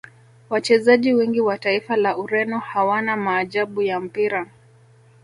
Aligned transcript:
wachezaji 0.49 1.13
wengi 1.13 1.41
wa 1.41 1.57
taifa 1.57 1.95
la 1.97 2.17
Ureno 2.17 2.59
hawana 2.59 3.17
maajabu 3.17 3.81
ya 3.81 3.99
mpira 3.99 4.47